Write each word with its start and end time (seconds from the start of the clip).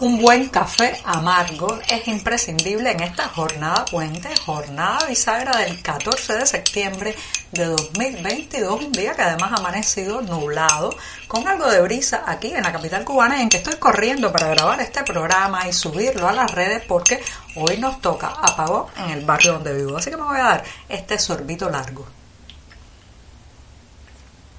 Un 0.00 0.22
buen 0.22 0.48
café 0.48 0.96
amargo 1.04 1.76
es 1.88 2.06
imprescindible 2.06 2.92
en 2.92 3.00
esta 3.00 3.26
jornada 3.30 3.84
puente, 3.84 4.28
jornada 4.46 5.04
bisagra 5.08 5.56
del 5.58 5.82
14 5.82 6.34
de 6.34 6.46
septiembre 6.46 7.16
de 7.50 7.64
2022, 7.64 8.84
un 8.84 8.92
día 8.92 9.14
que 9.14 9.22
además 9.22 9.50
ha 9.50 9.56
amanecido 9.56 10.20
nublado, 10.20 10.94
con 11.26 11.48
algo 11.48 11.68
de 11.68 11.82
brisa 11.82 12.22
aquí 12.28 12.54
en 12.54 12.62
la 12.62 12.70
capital 12.70 13.04
cubana 13.04 13.38
y 13.38 13.42
en 13.42 13.48
que 13.48 13.56
estoy 13.56 13.74
corriendo 13.74 14.30
para 14.30 14.46
grabar 14.50 14.80
este 14.80 15.02
programa 15.02 15.66
y 15.66 15.72
subirlo 15.72 16.28
a 16.28 16.32
las 16.32 16.52
redes 16.52 16.84
porque 16.86 17.20
hoy 17.56 17.78
nos 17.78 18.00
toca 18.00 18.28
apagón 18.28 18.86
en 18.98 19.10
el 19.10 19.24
barrio 19.24 19.54
donde 19.54 19.74
vivo. 19.74 19.96
Así 19.96 20.10
que 20.10 20.16
me 20.16 20.22
voy 20.22 20.38
a 20.38 20.44
dar 20.44 20.64
este 20.88 21.18
sorbito 21.18 21.68
largo. 21.68 22.06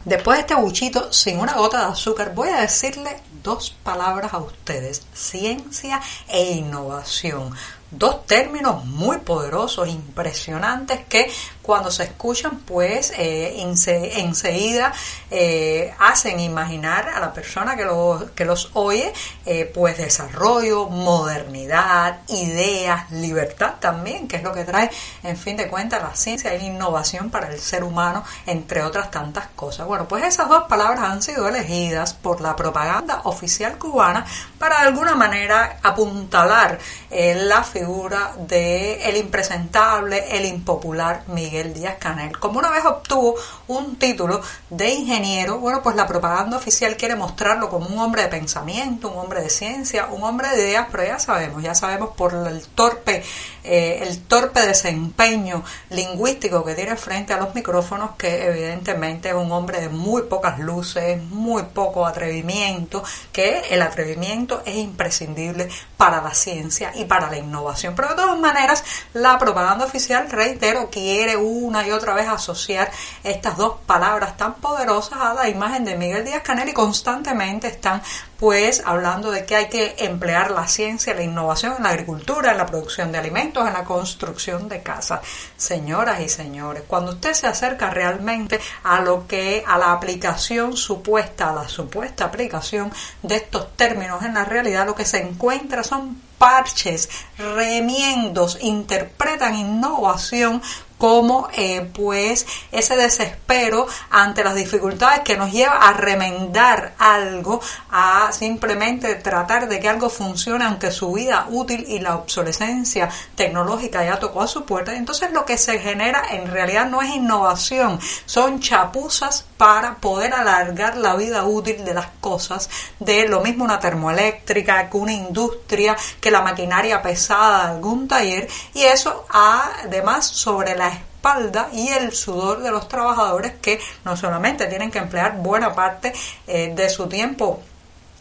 Después 0.06 0.38
de 0.38 0.42
este 0.42 0.56
buchito 0.56 1.12
sin 1.12 1.40
una 1.40 1.56
gota 1.56 1.80
de 1.80 1.92
azúcar, 1.92 2.34
voy 2.34 2.48
a 2.50 2.62
decirle 2.62 3.22
dos 3.44 3.72
palabras 3.84 4.34
a 4.34 4.38
ustedes, 4.38 5.02
ciencia 5.14 6.02
e 6.30 6.54
innovación. 6.54 7.54
Dos 7.92 8.26
términos 8.26 8.86
muy 8.86 9.18
poderosos, 9.18 9.90
impresionantes, 9.90 11.02
que 11.10 11.30
cuando 11.70 11.92
se 11.92 12.02
escuchan, 12.02 12.62
pues 12.66 13.14
eh, 13.16 13.62
enseguida 13.62 14.92
eh, 15.30 15.94
hacen 16.00 16.40
imaginar 16.40 17.10
a 17.10 17.20
la 17.20 17.32
persona 17.32 17.78
que, 17.78 17.86
lo, 17.86 18.32
que 18.34 18.44
los 18.44 18.72
oye, 18.74 19.14
eh, 19.46 19.72
pues 19.72 19.96
desarrollo, 20.00 20.90
modernidad, 20.90 22.22
ideas, 22.30 23.12
libertad 23.12 23.76
también, 23.80 24.28
que 24.28 24.38
es 24.38 24.44
lo 24.44 24.52
que 24.52 24.64
trae, 24.64 24.90
en 25.22 25.38
fin 25.38 25.58
de 25.58 25.68
cuentas, 25.68 26.02
la 26.02 26.16
ciencia 26.16 26.56
y 26.56 26.58
la 26.58 26.64
innovación 26.64 27.30
para 27.30 27.50
el 27.50 27.60
ser 27.60 27.84
humano, 27.84 28.24
entre 28.48 28.82
otras 28.82 29.12
tantas 29.12 29.46
cosas. 29.56 29.86
Bueno, 29.86 30.08
pues 30.08 30.24
esas 30.24 30.50
dos 30.50 30.64
palabras 30.64 31.02
han 31.02 31.22
sido 31.22 31.48
elegidas 31.48 32.16
por 32.16 32.42
la 32.42 32.56
propaganda 32.56 33.22
oficial 33.26 33.78
cubana 33.78 34.26
para 34.58 34.78
de 34.82 34.88
alguna 34.88 35.14
manera 35.14 35.78
apuntalar 35.84 36.80
la 37.12 37.64
figura 37.64 38.32
de 38.40 39.08
el 39.08 39.18
impresentable, 39.18 40.36
el 40.36 40.46
impopular 40.46 41.26
Miguel 41.28 41.59
Díaz 41.68 41.98
Canel. 42.00 42.38
Como 42.40 42.60
una 42.60 42.70
vez 42.70 42.86
obtuvo 42.86 43.36
un 43.68 43.98
título 43.98 44.42
de 44.70 44.90
ingeniero, 44.90 45.60
bueno, 45.60 45.82
pues 45.84 45.96
la 45.96 46.08
propaganda 46.08 46.58
oficial 46.58 46.96
quiere 46.98 47.16
mostrarlo 47.16 47.70
como 47.70 47.88
un 47.88 48.00
hombre 48.00 48.24
de 48.24 48.30
pensamiento, 48.30 49.10
un 49.10 49.18
hombre 49.18 49.42
de 49.42 49.50
ciencia, 49.50 50.08
un 50.08 50.24
hombre 50.24 50.50
de 50.50 50.70
ideas, 50.70 50.88
pero 50.92 51.04
ya 51.04 51.20
sabemos, 51.20 51.62
ya 51.62 51.76
sabemos 51.76 52.12
por 52.16 52.34
el 52.34 52.66
torpe, 52.68 53.24
eh, 53.64 54.00
el 54.02 54.22
torpe 54.24 54.66
desempeño 54.66 55.64
lingüístico 55.90 56.64
que 56.64 56.76
tiene 56.76 56.96
frente 56.96 57.34
a 57.34 57.38
los 57.38 57.54
micrófonos, 57.54 58.12
que 58.18 58.48
evidentemente 58.48 59.30
es 59.30 59.36
un 59.36 59.52
hombre 59.52 59.82
de 59.82 59.90
muy 59.90 60.24
pocas 60.24 60.60
luces, 60.60 61.22
muy 61.24 61.64
poco 61.64 62.06
atrevimiento, 62.06 63.04
que 63.32 63.64
el 63.70 63.82
atrevimiento 63.82 64.64
es 64.66 64.76
imprescindible 64.76 65.70
para 65.98 66.22
la 66.22 66.34
ciencia 66.34 66.92
y 66.96 67.06
para 67.06 67.30
la 67.30 67.38
innovación. 67.38 67.96
Pero 67.96 68.10
de 68.10 68.16
todas 68.16 68.40
maneras, 68.40 68.84
la 69.14 69.38
propaganda 69.38 69.86
oficial, 69.86 70.30
reitero, 70.30 70.90
quiere 70.90 71.36
una 71.40 71.88
y 71.88 71.92
otra 71.92 72.14
vez 72.14 72.28
asociar 72.28 72.92
estas 73.24 73.58
dos 73.58 73.78
palabras 73.86 74.38
tan 74.38 74.56
poderosas 74.56 75.20
a 75.20 75.34
la 75.34 75.50
imagen 75.50 75.86
de 75.86 75.96
Miguel 75.96 76.26
Díaz 76.26 76.44
Canel 76.44 76.70
y 76.70 76.74
constantemente 76.74 77.68
están 77.68 78.02
pues 78.40 78.82
hablando 78.86 79.32
de 79.32 79.46
que 79.46 79.56
hay 79.58 79.68
que 79.68 79.96
emplear 80.00 80.52
la 80.52 80.66
ciencia, 80.66 81.14
la 81.14 81.24
innovación 81.24 81.74
en 81.78 81.84
la 81.84 81.90
agricultura, 81.90 82.52
en 82.52 82.58
la 82.58 82.66
producción 82.66 83.12
de 83.12 83.18
alimentos, 83.18 83.68
en 83.68 83.74
la 83.74 83.84
construcción 83.84 84.70
de 84.70 84.82
casas. 84.82 85.20
Señoras 85.58 86.22
y 86.22 86.30
señores, 86.30 86.84
cuando 86.88 87.12
usted 87.12 87.34
se 87.34 87.48
acerca 87.48 87.90
realmente 87.90 88.60
a 88.84 89.02
lo 89.02 89.28
que 89.28 89.64
a 89.68 89.78
la 89.78 89.92
aplicación 89.92 90.78
supuesta, 90.78 91.50
a 91.50 91.56
la 91.56 91.68
supuesta 91.68 92.26
aplicación 92.26 92.94
de 93.24 93.36
estos 93.36 93.76
términos 93.76 94.24
en 94.24 94.36
la 94.36 94.46
realidad, 94.46 94.86
lo 94.86 94.96
que 94.96 95.06
se 95.06 95.18
encuentra 95.18 95.84
son 95.84 96.22
parches, 96.38 97.10
remiendos, 97.38 98.58
interpretan 98.62 99.56
innovación 99.56 100.62
como 101.00 101.48
eh, 101.56 101.90
pues 101.94 102.46
ese 102.72 102.96
desespero 102.98 103.88
ante 104.12 104.44
las 104.44 104.54
dificultades 104.54 105.22
que 105.22 105.38
nos 105.38 105.52
lleva 105.52 105.72
a 105.72 105.94
remendar 105.94 106.94
algo, 107.00 107.62
a 107.90 108.32
simplemente 108.34 109.16
tratar 109.16 109.70
de 109.70 109.80
que 109.80 109.90
algo 109.90 110.10
funcione 110.10 110.66
aunque 110.66 110.92
su 110.92 111.14
vida 111.14 111.48
útil 111.50 111.86
y 111.88 112.00
la 112.00 112.18
obsolescencia 112.18 113.10
tecnológica 113.34 114.04
ya 114.04 114.20
tocó 114.20 114.42
a 114.42 114.48
su 114.48 114.66
puerta. 114.66 114.94
Entonces 114.94 115.32
lo 115.32 115.46
que 115.46 115.58
se 115.58 115.80
genera 115.80 116.22
en 116.32 116.52
realidad 116.52 116.88
no 116.88 117.02
es 117.02 117.10
innovación, 117.16 117.98
son 118.26 118.60
chapuzas 118.60 119.46
para 119.60 119.96
poder 119.96 120.34
alargar 120.34 120.96
la 120.96 121.18
vida 121.18 121.44
útil 121.44 121.84
de 121.84 121.94
las 121.94 122.08
cosas, 122.22 122.70
de 122.98 123.28
lo 123.28 123.42
mismo 123.42 123.66
una 123.66 123.78
termoeléctrica 123.78 124.90
que 124.90 124.96
una 124.96 125.12
industria, 125.12 125.98
que 126.22 126.32
la 126.32 126.42
maquinaria 126.42 127.02
pesada 127.02 127.66
de 127.66 127.72
algún 127.74 128.08
taller, 128.08 128.48
y 128.74 128.84
eso 128.84 129.26
además 129.30 130.26
sobre 130.26 130.78
la 130.78 130.88
espalda 130.88 131.68
y 131.74 131.90
el 131.90 132.14
sudor 132.14 132.62
de 132.62 132.72
los 132.72 132.88
trabajadores 132.88 133.56
que 133.62 133.82
no 134.06 134.16
solamente 134.16 134.66
tienen 134.68 134.92
que 134.92 135.00
emplear 135.00 135.36
buena 135.36 135.76
parte 135.76 136.14
eh, 136.48 136.72
de 136.74 136.90
su 136.90 137.08
tiempo 137.08 137.62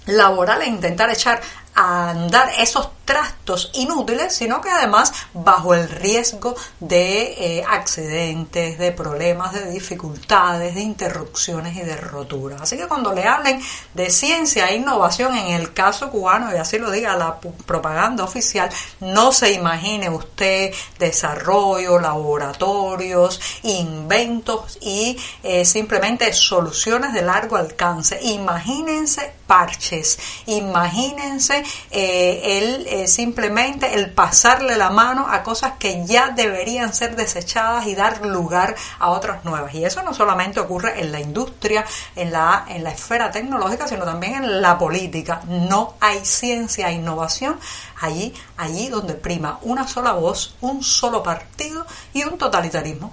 laboral 0.06 0.62
e 0.62 0.66
intentar 0.66 1.08
echar 1.08 1.40
a 1.74 2.10
andar 2.10 2.50
esos 2.58 2.90
trastos 3.08 3.70
inútiles, 3.72 4.34
sino 4.34 4.60
que 4.60 4.68
además 4.68 5.14
bajo 5.32 5.72
el 5.72 5.88
riesgo 5.88 6.54
de 6.78 7.58
eh, 7.58 7.64
accidentes, 7.66 8.76
de 8.76 8.92
problemas, 8.92 9.54
de 9.54 9.70
dificultades, 9.70 10.74
de 10.74 10.82
interrupciones 10.82 11.74
y 11.74 11.80
de 11.80 11.96
roturas. 11.96 12.60
Así 12.60 12.76
que 12.76 12.86
cuando 12.86 13.14
le 13.14 13.26
hablen 13.26 13.62
de 13.94 14.10
ciencia 14.10 14.68
e 14.68 14.76
innovación, 14.76 15.34
en 15.34 15.54
el 15.54 15.72
caso 15.72 16.10
cubano, 16.10 16.54
y 16.54 16.58
así 16.58 16.76
lo 16.78 16.90
diga 16.90 17.16
la 17.16 17.40
propaganda 17.40 18.24
oficial, 18.24 18.68
no 19.00 19.32
se 19.32 19.52
imagine 19.52 20.10
usted 20.10 20.74
desarrollo, 20.98 21.98
laboratorios, 21.98 23.40
inventos 23.62 24.76
y 24.82 25.18
eh, 25.42 25.64
simplemente 25.64 26.30
soluciones 26.34 27.14
de 27.14 27.22
largo 27.22 27.56
alcance. 27.56 28.18
Imagínense 28.20 29.32
parches, 29.46 30.18
imagínense 30.44 31.57
eh, 31.90 32.58
el 32.58 33.08
simplemente 33.08 33.94
el 33.94 34.10
pasarle 34.10 34.76
la 34.76 34.90
mano 34.90 35.26
a 35.28 35.42
cosas 35.42 35.72
que 35.78 36.04
ya 36.06 36.28
deberían 36.30 36.92
ser 36.94 37.16
desechadas 37.16 37.86
y 37.86 37.94
dar 37.94 38.24
lugar 38.24 38.74
a 38.98 39.10
otras 39.10 39.44
nuevas. 39.44 39.74
Y 39.74 39.84
eso 39.84 40.02
no 40.02 40.14
solamente 40.14 40.60
ocurre 40.60 41.00
en 41.00 41.12
la 41.12 41.20
industria, 41.20 41.84
en 42.16 42.32
la, 42.32 42.64
en 42.68 42.84
la 42.84 42.90
esfera 42.90 43.30
tecnológica, 43.30 43.86
sino 43.88 44.04
también 44.04 44.34
en 44.34 44.62
la 44.62 44.78
política. 44.78 45.40
No 45.46 45.94
hay 46.00 46.24
ciencia 46.24 46.88
e 46.88 46.94
innovación 46.94 47.58
allí, 48.00 48.34
allí 48.56 48.88
donde 48.88 49.14
prima 49.14 49.58
una 49.62 49.86
sola 49.86 50.12
voz, 50.12 50.54
un 50.60 50.82
solo 50.82 51.22
partido 51.22 51.86
y 52.12 52.24
un 52.24 52.38
totalitarismo. 52.38 53.12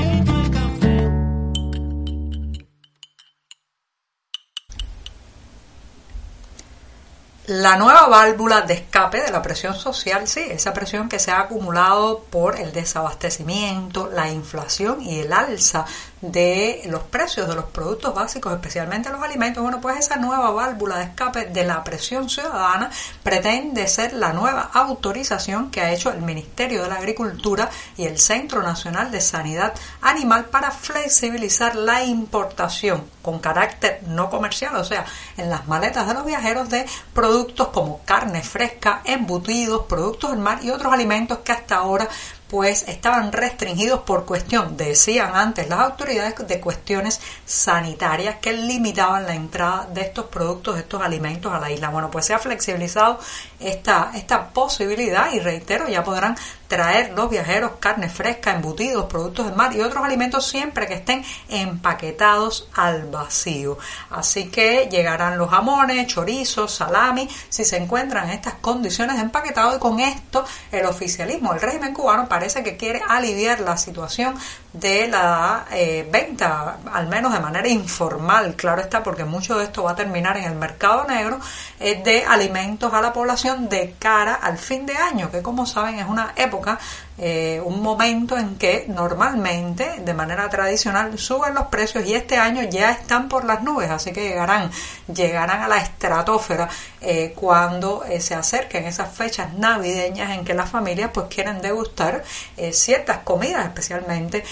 La 7.51 7.75
nueva 7.75 8.07
válvula 8.07 8.61
de 8.61 8.75
escape 8.75 9.21
de 9.21 9.29
la 9.29 9.41
presión 9.41 9.75
social, 9.75 10.25
sí, 10.25 10.39
esa 10.39 10.71
presión 10.71 11.09
que 11.09 11.19
se 11.19 11.31
ha 11.31 11.41
acumulado 11.41 12.19
por 12.29 12.57
el 12.57 12.71
desabastecimiento, 12.71 14.09
la 14.09 14.31
inflación 14.31 15.01
y 15.01 15.19
el 15.19 15.33
alza 15.33 15.85
de 16.21 16.83
los 16.85 17.01
precios 17.03 17.47
de 17.47 17.55
los 17.55 17.65
productos 17.65 18.13
básicos, 18.13 18.53
especialmente 18.53 19.09
los 19.09 19.21
alimentos, 19.21 19.63
bueno, 19.63 19.81
pues 19.81 19.97
esa 19.97 20.17
nueva 20.17 20.51
válvula 20.51 20.97
de 20.97 21.05
escape 21.05 21.45
de 21.45 21.65
la 21.65 21.83
presión 21.83 22.29
ciudadana 22.29 22.91
pretende 23.23 23.87
ser 23.87 24.13
la 24.13 24.31
nueva 24.31 24.69
autorización 24.73 25.71
que 25.71 25.81
ha 25.81 25.91
hecho 25.91 26.11
el 26.11 26.21
Ministerio 26.21 26.83
de 26.83 26.89
la 26.89 26.95
Agricultura 26.95 27.69
y 27.97 28.05
el 28.05 28.19
Centro 28.19 28.61
Nacional 28.61 29.11
de 29.11 29.21
Sanidad 29.21 29.73
Animal 30.01 30.45
para 30.45 30.71
flexibilizar 30.71 31.75
la 31.75 32.03
importación 32.03 33.03
con 33.21 33.39
carácter 33.39 34.01
no 34.07 34.29
comercial, 34.29 34.75
o 34.75 34.83
sea, 34.83 35.05
en 35.37 35.49
las 35.49 35.67
maletas 35.67 36.07
de 36.07 36.13
los 36.13 36.25
viajeros 36.25 36.69
de 36.69 36.85
productos 37.13 37.69
como 37.69 38.01
carne 38.03 38.41
fresca, 38.43 39.01
embutidos, 39.05 39.85
productos 39.85 40.31
del 40.31 40.39
mar 40.39 40.59
y 40.63 40.69
otros 40.69 40.93
alimentos 40.93 41.39
que 41.39 41.51
hasta 41.51 41.77
ahora 41.77 42.07
pues 42.51 42.83
estaban 42.89 43.31
restringidos 43.31 44.01
por 44.01 44.25
cuestión, 44.25 44.75
decían 44.75 45.31
antes 45.37 45.69
las 45.69 45.79
autoridades, 45.79 46.35
de 46.45 46.59
cuestiones 46.59 47.21
sanitarias 47.45 48.39
que 48.41 48.51
limitaban 48.51 49.25
la 49.25 49.35
entrada 49.35 49.87
de 49.93 50.01
estos 50.01 50.25
productos, 50.25 50.75
de 50.75 50.81
estos 50.81 51.01
alimentos 51.01 51.53
a 51.53 51.61
la 51.61 51.71
isla. 51.71 51.87
Bueno, 51.87 52.11
pues 52.11 52.25
se 52.25 52.33
ha 52.33 52.39
flexibilizado 52.39 53.19
esta, 53.57 54.11
esta 54.15 54.49
posibilidad 54.49 55.31
y 55.31 55.39
reitero, 55.39 55.87
ya 55.87 56.03
podrán 56.03 56.35
traer 56.71 57.11
los 57.17 57.29
viajeros 57.29 57.73
carne 57.81 58.07
fresca, 58.07 58.53
embutidos, 58.53 59.03
productos 59.07 59.45
del 59.45 59.55
mar 59.57 59.75
y 59.75 59.81
otros 59.81 60.05
alimentos 60.05 60.47
siempre 60.47 60.87
que 60.87 60.93
estén 60.93 61.21
empaquetados 61.49 62.69
al 62.73 63.07
vacío. 63.11 63.77
Así 64.09 64.49
que 64.49 64.87
llegarán 64.89 65.37
los 65.37 65.49
jamones, 65.49 66.07
chorizos, 66.07 66.73
salami, 66.73 67.27
si 67.49 67.65
se 67.65 67.75
encuentran 67.75 68.29
en 68.29 68.35
estas 68.35 68.53
condiciones 68.53 69.17
de 69.17 69.23
empaquetado 69.23 69.75
y 69.75 69.79
con 69.79 69.99
esto 69.99 70.45
el 70.71 70.85
oficialismo, 70.85 71.53
el 71.53 71.59
régimen 71.59 71.93
cubano 71.93 72.29
parece 72.29 72.63
que 72.63 72.77
quiere 72.77 73.01
aliviar 73.05 73.59
la 73.59 73.75
situación 73.75 74.35
de 74.71 75.09
la 75.09 75.65
eh, 75.73 76.07
venta, 76.09 76.77
al 76.93 77.07
menos 77.09 77.33
de 77.33 77.41
manera 77.41 77.67
informal, 77.67 78.55
claro 78.55 78.81
está, 78.81 79.03
porque 79.03 79.25
mucho 79.25 79.57
de 79.57 79.65
esto 79.65 79.83
va 79.83 79.91
a 79.91 79.95
terminar 79.95 80.37
en 80.37 80.45
el 80.45 80.55
mercado 80.55 81.03
negro, 81.03 81.41
eh, 81.81 82.01
de 82.01 82.23
alimentos 82.23 82.93
a 82.93 83.01
la 83.01 83.11
población 83.11 83.67
de 83.67 83.95
cara 83.99 84.35
al 84.35 84.57
fin 84.57 84.85
de 84.85 84.95
año, 84.95 85.29
que 85.29 85.41
como 85.41 85.65
saben 85.65 85.99
es 85.99 86.07
una 86.07 86.31
época 86.37 86.60
方 86.61 86.77
eh, 87.17 87.61
un 87.63 87.81
momento 87.83 88.37
en 88.37 88.55
que 88.55 88.85
normalmente, 88.87 89.99
de 89.99 90.13
manera 90.13 90.49
tradicional, 90.49 91.19
suben 91.19 91.53
los 91.53 91.67
precios 91.67 92.05
y 92.05 92.15
este 92.15 92.37
año 92.37 92.63
ya 92.63 92.91
están 92.91 93.29
por 93.29 93.43
las 93.43 93.61
nubes, 93.61 93.89
así 93.89 94.11
que 94.11 94.29
llegarán, 94.29 94.71
llegarán 95.13 95.61
a 95.61 95.67
la 95.67 95.77
estratosfera 95.77 96.69
eh, 97.01 97.33
cuando 97.35 98.03
eh, 98.05 98.21
se 98.21 98.33
acerquen 98.33 98.85
esas 98.85 99.13
fechas 99.13 99.53
navideñas 99.53 100.31
en 100.31 100.45
que 100.45 100.53
las 100.53 100.69
familias 100.69 101.11
pues 101.13 101.27
quieren 101.27 101.61
degustar 101.61 102.23
ciertas 102.71 103.19
comidas, 103.19 103.65
especialmente 103.65 104.43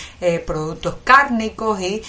productos 0.46 0.98
cárnicos 1.04 1.80
y 1.82 2.02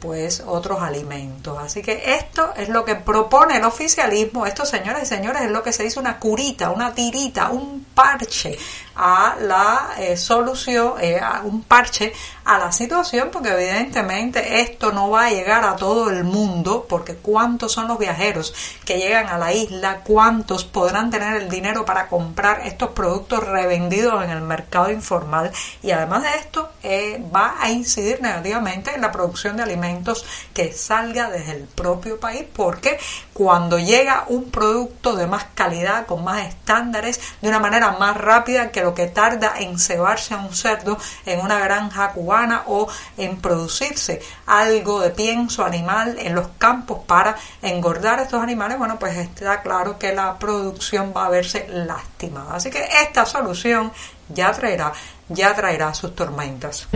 pues 0.00 0.42
otros 0.46 0.82
alimentos. 0.82 1.58
Así 1.58 1.82
que 1.82 2.14
esto 2.14 2.52
es 2.56 2.68
lo 2.68 2.84
que 2.84 2.94
propone 2.94 3.56
el 3.56 3.64
oficialismo, 3.64 4.46
esto 4.46 4.64
señores 4.64 5.04
y 5.04 5.06
señores 5.06 5.42
es 5.42 5.50
lo 5.50 5.62
que 5.62 5.72
se 5.72 5.82
dice 5.82 5.98
una 5.98 6.18
curita, 6.18 6.70
una 6.70 6.94
tirita, 6.94 7.50
un 7.50 7.86
parche 7.94 8.58
a 8.94 9.36
la 9.40 9.95
eh, 9.98 10.16
solución, 10.16 10.94
eh, 11.00 11.20
un 11.44 11.62
parche 11.62 12.12
a 12.46 12.58
la 12.58 12.70
situación, 12.70 13.30
porque 13.32 13.48
evidentemente 13.48 14.60
esto 14.60 14.92
no 14.92 15.10
va 15.10 15.26
a 15.26 15.30
llegar 15.30 15.64
a 15.64 15.74
todo 15.74 16.10
el 16.10 16.22
mundo, 16.22 16.86
porque 16.88 17.16
cuántos 17.16 17.72
son 17.72 17.88
los 17.88 17.98
viajeros 17.98 18.54
que 18.84 18.98
llegan 18.98 19.26
a 19.26 19.36
la 19.36 19.52
isla, 19.52 20.02
cuántos 20.04 20.64
podrán 20.64 21.10
tener 21.10 21.42
el 21.42 21.48
dinero 21.48 21.84
para 21.84 22.06
comprar 22.06 22.60
estos 22.64 22.90
productos 22.90 23.44
revendidos 23.44 24.22
en 24.22 24.30
el 24.30 24.42
mercado 24.42 24.92
informal. 24.92 25.50
Y 25.82 25.90
además 25.90 26.22
de 26.22 26.34
esto 26.36 26.70
eh, 26.84 27.20
va 27.34 27.56
a 27.58 27.68
incidir 27.70 28.22
negativamente 28.22 28.94
en 28.94 29.00
la 29.00 29.10
producción 29.10 29.56
de 29.56 29.64
alimentos 29.64 30.24
que 30.54 30.72
salga 30.72 31.28
desde 31.28 31.50
el 31.50 31.64
propio 31.64 32.20
país, 32.20 32.44
porque 32.54 32.96
cuando 33.32 33.76
llega 33.80 34.24
un 34.28 34.52
producto 34.52 35.16
de 35.16 35.26
más 35.26 35.46
calidad, 35.56 36.06
con 36.06 36.22
más 36.22 36.46
estándares, 36.46 37.20
de 37.42 37.48
una 37.48 37.58
manera 37.58 37.90
más 37.98 38.16
rápida 38.16 38.70
que 38.70 38.82
lo 38.82 38.94
que 38.94 39.08
tarda 39.08 39.54
en 39.58 39.80
cebarse 39.80 40.34
a 40.34 40.38
un 40.38 40.54
cerdo 40.54 40.96
en 41.24 41.40
una 41.40 41.58
granja 41.58 42.12
cubana 42.12 42.35
o 42.66 42.88
en 43.16 43.40
producirse 43.40 44.20
algo 44.46 45.00
de 45.00 45.10
pienso 45.10 45.64
animal 45.64 46.16
en 46.18 46.34
los 46.34 46.48
campos 46.58 47.00
para 47.06 47.36
engordar 47.62 48.20
estos 48.20 48.42
animales, 48.42 48.78
bueno, 48.78 48.98
pues 48.98 49.16
está 49.16 49.62
claro 49.62 49.98
que 49.98 50.14
la 50.14 50.38
producción 50.38 51.12
va 51.16 51.26
a 51.26 51.30
verse 51.30 51.66
lastimada. 51.68 52.54
Así 52.56 52.70
que 52.70 52.84
esta 53.02 53.24
solución 53.26 53.92
ya 54.28 54.52
traerá, 54.52 54.92
ya 55.28 55.54
traerá 55.54 55.94
sus 55.94 56.14
tormentas. 56.14 56.88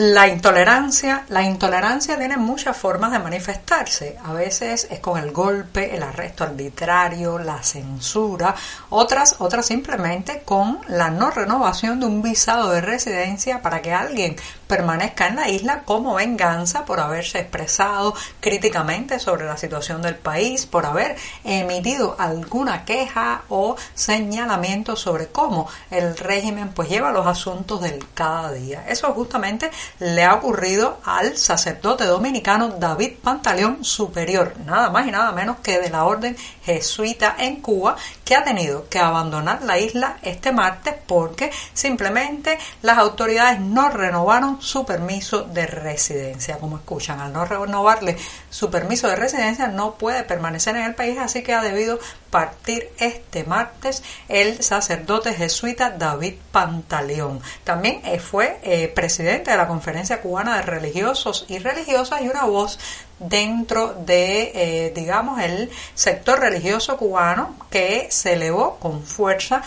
La 0.00 0.28
intolerancia, 0.28 1.24
la 1.28 1.42
intolerancia 1.42 2.16
tiene 2.16 2.36
muchas 2.36 2.76
formas 2.76 3.10
de 3.10 3.18
manifestarse. 3.18 4.16
A 4.24 4.32
veces 4.32 4.86
es 4.88 5.00
con 5.00 5.18
el 5.18 5.32
golpe, 5.32 5.92
el 5.92 6.04
arresto 6.04 6.44
arbitrario, 6.44 7.36
la 7.40 7.60
censura, 7.64 8.54
otras, 8.90 9.34
otras 9.40 9.66
simplemente 9.66 10.42
con 10.44 10.78
la 10.86 11.10
no 11.10 11.32
renovación 11.32 11.98
de 11.98 12.06
un 12.06 12.22
visado 12.22 12.70
de 12.70 12.80
residencia 12.80 13.60
para 13.60 13.82
que 13.82 13.92
alguien 13.92 14.36
permanezca 14.68 15.26
en 15.26 15.36
la 15.36 15.48
isla 15.48 15.82
como 15.84 16.14
venganza 16.14 16.84
por 16.84 17.00
haberse 17.00 17.40
expresado 17.40 18.14
críticamente 18.40 19.18
sobre 19.18 19.46
la 19.46 19.56
situación 19.56 20.02
del 20.02 20.14
país, 20.14 20.66
por 20.66 20.86
haber 20.86 21.16
emitido 21.42 22.14
alguna 22.18 22.84
queja 22.84 23.42
o 23.48 23.76
señalamiento 23.94 24.94
sobre 24.94 25.28
cómo 25.28 25.68
el 25.90 26.16
régimen 26.16 26.68
pues 26.68 26.88
lleva 26.88 27.10
los 27.10 27.26
asuntos 27.26 27.80
del 27.80 28.04
cada 28.14 28.52
día. 28.52 28.84
Eso 28.88 29.12
justamente 29.12 29.70
le 29.98 30.24
ha 30.24 30.34
ocurrido 30.34 30.98
al 31.04 31.36
sacerdote 31.36 32.04
dominicano 32.04 32.68
David 32.68 33.14
Pantaleón 33.22 33.84
Superior, 33.84 34.54
nada 34.66 34.90
más 34.90 35.06
y 35.06 35.10
nada 35.10 35.32
menos 35.32 35.58
que 35.62 35.78
de 35.80 35.90
la 35.90 36.04
orden 36.04 36.36
jesuita 36.62 37.36
en 37.38 37.56
Cuba, 37.56 37.96
que 38.24 38.36
ha 38.36 38.44
tenido 38.44 38.88
que 38.88 38.98
abandonar 38.98 39.62
la 39.62 39.78
isla 39.78 40.18
este 40.22 40.52
martes 40.52 40.94
porque 41.06 41.50
simplemente 41.72 42.58
las 42.82 42.98
autoridades 42.98 43.60
no 43.60 43.88
renovaron 43.88 44.57
su 44.60 44.84
permiso 44.84 45.42
de 45.44 45.66
residencia. 45.66 46.58
Como 46.58 46.76
escuchan, 46.76 47.20
al 47.20 47.32
no 47.32 47.44
renovarle 47.44 48.16
su 48.50 48.70
permiso 48.70 49.08
de 49.08 49.16
residencia 49.16 49.68
no 49.68 49.94
puede 49.94 50.24
permanecer 50.24 50.76
en 50.76 50.84
el 50.84 50.94
país, 50.94 51.18
así 51.18 51.42
que 51.42 51.54
ha 51.54 51.62
debido 51.62 51.98
partir 52.30 52.90
este 52.98 53.44
martes 53.44 54.02
el 54.28 54.62
sacerdote 54.62 55.32
jesuita 55.34 55.90
David 55.90 56.34
Pantaleón. 56.52 57.40
También 57.64 58.00
eh, 58.04 58.18
fue 58.18 58.58
eh, 58.62 58.88
presidente 58.88 59.50
de 59.50 59.56
la 59.56 59.66
Conferencia 59.66 60.20
Cubana 60.20 60.56
de 60.56 60.62
Religiosos 60.62 61.46
y 61.48 61.58
Religiosas 61.58 62.22
y 62.22 62.28
una 62.28 62.44
voz 62.44 62.78
dentro 63.18 63.94
de, 63.94 64.52
eh, 64.54 64.92
digamos, 64.94 65.40
el 65.40 65.70
sector 65.94 66.38
religioso 66.38 66.96
cubano 66.96 67.56
que 67.68 68.06
se 68.12 68.34
elevó 68.34 68.76
con 68.76 69.02
fuerza 69.02 69.60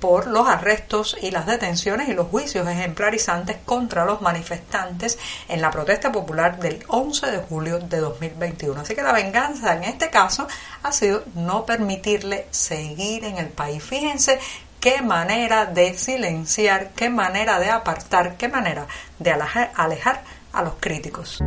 por 0.00 0.26
los 0.26 0.48
arrestos 0.48 1.16
y 1.22 1.30
las 1.30 1.46
detenciones 1.46 2.08
y 2.08 2.14
los 2.14 2.26
juicios 2.26 2.66
ejemplarizantes 2.66 3.58
contra 3.64 4.04
los 4.04 4.20
manifestantes 4.20 5.20
en 5.48 5.60
la 5.60 5.70
protesta 5.70 6.10
popular 6.10 6.58
del 6.58 6.84
11 6.88 7.30
de 7.30 7.38
julio 7.38 7.78
de 7.78 7.98
2021. 7.98 8.80
Así 8.80 8.96
que 8.96 9.02
la 9.02 9.12
venganza 9.12 9.76
en 9.76 9.84
este 9.84 10.10
caso 10.10 10.48
ha 10.82 10.90
sido 10.90 11.22
no 11.36 11.64
permitirle 11.90 12.46
seguir 12.50 13.24
en 13.24 13.38
el 13.38 13.48
país. 13.48 13.82
Fíjense 13.82 14.38
qué 14.78 15.02
manera 15.02 15.66
de 15.66 15.94
silenciar, 15.94 16.90
qué 16.90 17.10
manera 17.10 17.58
de 17.58 17.70
apartar, 17.70 18.36
qué 18.36 18.48
manera 18.48 18.86
de 19.18 19.32
alejar, 19.32 19.72
alejar 19.74 20.22
a 20.52 20.62
los 20.62 20.74
críticos. 20.78 21.40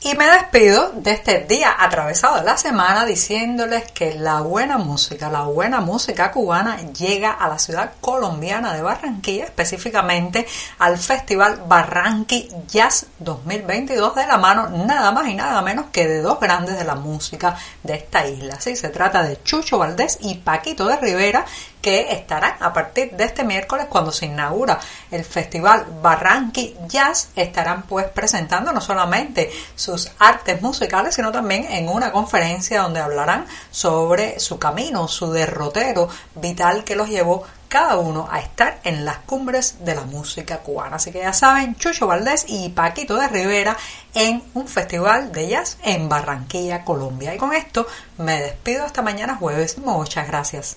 Y 0.00 0.14
me 0.14 0.26
despido 0.26 0.92
de 0.94 1.10
este 1.10 1.40
día 1.40 1.74
atravesado 1.76 2.36
de 2.36 2.44
la 2.44 2.56
semana 2.56 3.04
diciéndoles 3.04 3.90
que 3.90 4.14
la 4.14 4.42
buena 4.42 4.78
música, 4.78 5.28
la 5.28 5.42
buena 5.42 5.80
música 5.80 6.30
cubana 6.30 6.80
llega 6.92 7.32
a 7.32 7.48
la 7.48 7.58
ciudad 7.58 7.90
colombiana 8.00 8.72
de 8.74 8.82
Barranquilla, 8.82 9.46
específicamente 9.46 10.46
al 10.78 10.98
Festival 10.98 11.64
Barranqui 11.66 12.48
Jazz 12.68 13.06
2022 13.18 14.14
de 14.14 14.26
la 14.28 14.38
mano 14.38 14.68
nada 14.68 15.10
más 15.10 15.26
y 15.26 15.34
nada 15.34 15.60
menos 15.62 15.86
que 15.90 16.06
de 16.06 16.22
dos 16.22 16.38
grandes 16.38 16.78
de 16.78 16.84
la 16.84 16.94
música 16.94 17.56
de 17.82 17.96
esta 17.96 18.24
isla. 18.24 18.60
Sí, 18.60 18.76
se 18.76 18.90
trata 18.90 19.24
de 19.24 19.42
Chucho 19.42 19.78
Valdés 19.78 20.18
y 20.20 20.36
Paquito 20.36 20.86
de 20.86 20.96
Rivera 20.96 21.44
que 21.82 22.12
estarán 22.12 22.54
a 22.60 22.72
partir 22.72 23.12
de 23.12 23.24
este 23.24 23.44
miércoles 23.44 23.86
cuando 23.88 24.10
se 24.10 24.26
inaugura 24.26 24.78
el 25.10 25.24
festival 25.24 25.86
Barranqui 26.02 26.76
Jazz 26.86 27.30
estarán 27.36 27.82
pues 27.82 28.06
presentando 28.06 28.72
no 28.72 28.80
solamente 28.80 29.50
sus 29.88 30.10
artes 30.18 30.60
musicales 30.60 31.14
sino 31.14 31.32
también 31.32 31.64
en 31.64 31.88
una 31.88 32.12
conferencia 32.12 32.82
donde 32.82 33.00
hablarán 33.00 33.46
sobre 33.70 34.38
su 34.38 34.58
camino, 34.58 35.08
su 35.08 35.32
derrotero 35.32 36.10
vital 36.34 36.84
que 36.84 36.94
los 36.94 37.08
llevó 37.08 37.44
cada 37.68 37.96
uno 37.96 38.28
a 38.30 38.40
estar 38.40 38.80
en 38.84 39.04
las 39.04 39.18
cumbres 39.18 39.84
de 39.84 39.94
la 39.94 40.02
música 40.02 40.58
cubana. 40.58 40.96
Así 40.96 41.10
que 41.10 41.20
ya 41.20 41.32
saben, 41.32 41.76
Chucho 41.76 42.06
Valdés 42.06 42.44
y 42.48 42.68
Paquito 42.70 43.16
de 43.16 43.28
Rivera 43.28 43.76
en 44.14 44.42
un 44.54 44.68
festival 44.68 45.32
de 45.32 45.48
jazz 45.48 45.78
en 45.82 46.08
Barranquilla, 46.08 46.84
Colombia. 46.84 47.34
Y 47.34 47.38
con 47.38 47.54
esto 47.54 47.86
me 48.18 48.40
despido 48.40 48.84
hasta 48.84 49.02
mañana 49.02 49.36
jueves. 49.36 49.78
Muchas 49.78 50.26
gracias. 50.28 50.76